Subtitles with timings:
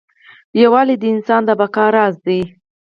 [0.61, 2.41] یووالی د انسان د بقا راز دی.